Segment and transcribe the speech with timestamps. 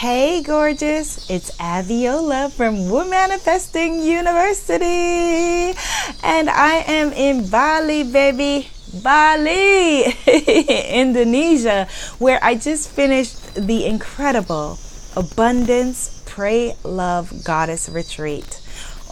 [0.00, 1.28] Hey, gorgeous.
[1.28, 5.78] It's Abiola from Womanifesting University.
[6.24, 8.70] And I am in Bali, baby.
[9.02, 10.04] Bali,
[10.88, 11.86] Indonesia,
[12.18, 14.78] where I just finished the incredible
[15.16, 18.62] Abundance Pray Love Goddess Retreat.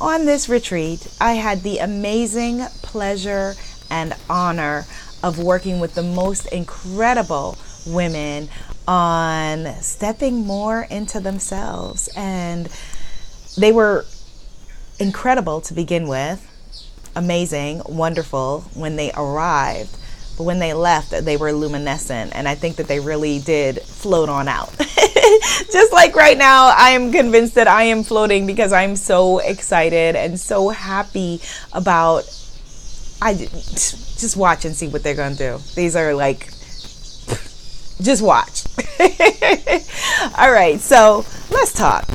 [0.00, 3.56] On this retreat, I had the amazing pleasure
[3.90, 4.86] and honor
[5.22, 8.48] of working with the most incredible women
[8.88, 12.08] on stepping more into themselves.
[12.16, 12.68] And
[13.56, 14.06] they were
[14.98, 16.44] incredible to begin with,
[17.14, 19.94] amazing, wonderful when they arrived.
[20.38, 22.34] But when they left, they were luminescent.
[22.34, 24.74] And I think that they really did float on out.
[25.70, 30.16] Just like right now, I am convinced that I am floating because I'm so excited
[30.16, 31.40] and so happy
[31.72, 32.24] about.
[33.20, 35.58] I just watch and see what they're going to do.
[35.74, 36.52] These are like
[38.00, 38.64] just watch.
[40.38, 42.06] All right, so let's talk.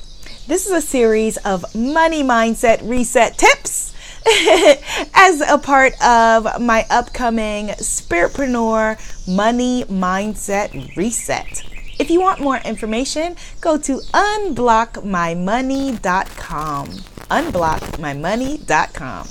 [0.47, 3.93] This is a series of money mindset reset tips
[5.13, 11.63] as a part of my upcoming Spiritpreneur Money Mindset Reset.
[11.99, 16.87] If you want more information, go to unblockmymoney.com.
[16.87, 19.27] Unblockmymoney.com.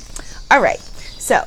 [0.51, 1.45] All right, so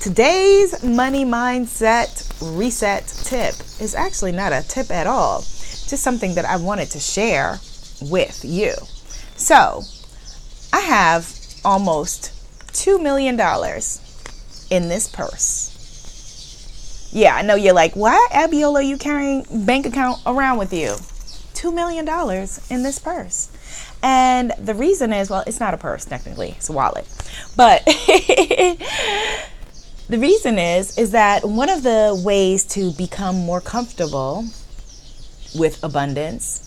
[0.00, 6.44] Today's money mindset reset tip is actually not a tip at all, just something that
[6.44, 7.58] I wanted to share
[8.02, 8.74] with you.
[9.34, 9.82] So,
[10.72, 12.32] I have almost
[12.74, 13.34] $2 million
[14.70, 15.74] in this purse.
[17.12, 20.90] Yeah, I know you're like, why, Abiola, you carrying bank account around with you?
[21.54, 22.06] $2 million
[22.70, 23.50] in this purse.
[24.00, 27.04] And the reason is, well, it's not a purse technically, it's a wallet.
[27.56, 27.82] But
[30.08, 34.46] The reason is is that one of the ways to become more comfortable
[35.54, 36.64] with abundance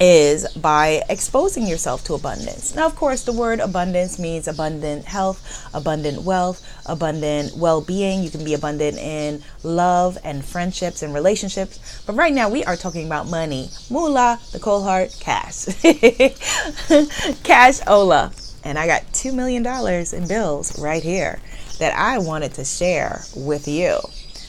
[0.00, 2.74] is by exposing yourself to abundance.
[2.74, 8.24] Now, of course, the word abundance means abundant health, abundant wealth, abundant well being.
[8.24, 12.02] You can be abundant in love and friendships and relationships.
[12.04, 13.70] But right now, we are talking about money.
[13.90, 15.66] Moolah, the cold hard cash.
[17.44, 18.32] cash Ola.
[18.64, 21.38] And I got $2 million in bills right here
[21.80, 23.98] that I wanted to share with you.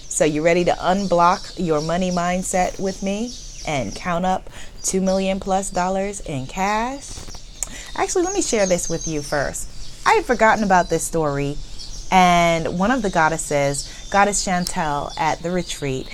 [0.07, 3.33] So, you ready to unblock your money mindset with me
[3.65, 4.49] and count up
[4.83, 7.09] 2 million plus dollars in cash?
[7.95, 9.69] Actually, let me share this with you first.
[10.05, 11.57] I had forgotten about this story,
[12.11, 16.09] and one of the goddesses, Goddess Chantel at the retreat,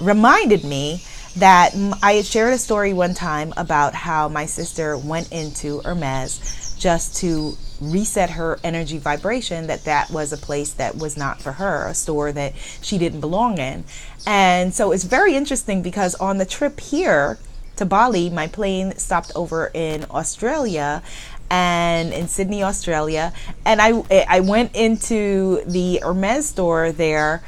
[0.00, 1.02] reminded me
[1.36, 6.76] that I had shared a story one time about how my sister went into Hermes
[6.78, 11.52] just to reset her energy vibration that that was a place that was not for
[11.52, 13.84] her, a store that she didn't belong in.
[14.26, 17.38] And so it's very interesting because on the trip here
[17.76, 21.02] to Bali, my plane stopped over in Australia
[21.50, 23.32] and in Sydney, Australia,
[23.64, 27.42] and I I went into the Hermes store there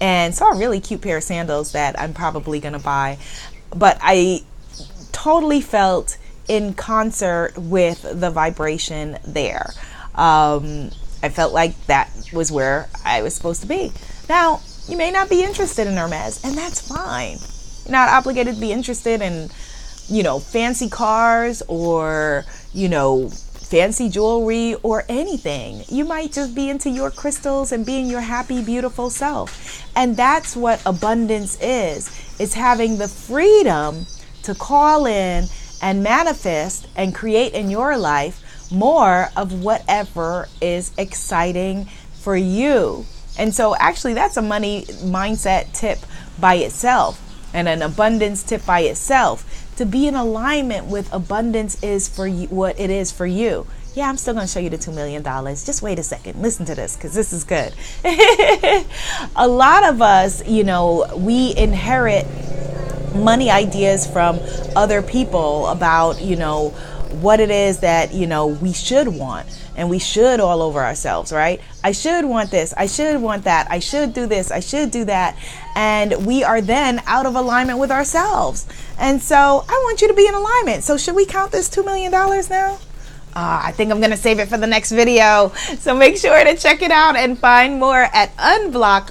[0.00, 3.18] and saw a really cute pair of sandals that I'm probably to buy.
[3.74, 4.42] But I
[5.12, 6.16] totally felt
[6.46, 9.70] in concert with the vibration there.
[10.14, 10.90] Um,
[11.22, 13.92] I felt like that was where I was supposed to be.
[14.28, 17.38] Now, you may not be interested in Hermes, and that's fine.
[17.84, 19.50] You're not obligated to be interested in,
[20.08, 23.30] you know, fancy cars or, you know,
[23.68, 25.82] fancy jewelry or anything.
[25.88, 29.86] You might just be into your crystals and being your happy, beautiful self.
[29.94, 32.08] And that's what abundance is.
[32.38, 34.06] It's having the freedom
[34.44, 35.44] to call in
[35.82, 38.42] and manifest and create in your life
[38.72, 43.04] more of whatever is exciting for you.
[43.38, 45.98] And so, actually, that's a money mindset tip
[46.40, 47.22] by itself
[47.54, 49.67] and an abundance tip by itself.
[49.78, 53.64] To be in alignment with abundance is for you, what it is for you.
[53.94, 55.22] Yeah, I'm still going to show you the $2 million.
[55.22, 56.42] Just wait a second.
[56.42, 57.72] Listen to this because this is good.
[59.36, 62.26] a lot of us, you know, we inherit
[63.14, 64.40] money ideas from
[64.74, 66.74] other people about, you know,
[67.10, 69.46] what it is that, you know, we should want
[69.76, 71.60] and we should all over ourselves, right?
[71.84, 72.74] I should want this.
[72.76, 73.70] I should want that.
[73.70, 74.50] I should do this.
[74.50, 75.36] I should do that.
[75.76, 78.66] And we are then out of alignment with ourselves.
[78.98, 80.82] And so I want you to be in alignment.
[80.82, 82.78] So should we count this $2 million now?
[83.36, 85.52] Uh, I think I'm going to save it for the next video.
[85.78, 89.06] So make sure to check it out and find more at Unblock